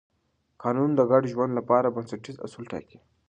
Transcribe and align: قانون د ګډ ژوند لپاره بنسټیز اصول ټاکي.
قانون 0.63 0.89
د 0.95 1.01
ګډ 1.11 1.23
ژوند 1.33 1.51
لپاره 1.59 1.93
بنسټیز 1.95 2.35
اصول 2.45 2.65
ټاکي. 2.71 2.97